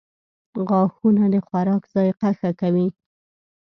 •غاښونه 0.67 1.23
د 1.33 1.35
خوراک 1.47 1.83
ذایقه 1.93 2.29
ښه 2.39 2.51
کوي. 2.61 2.87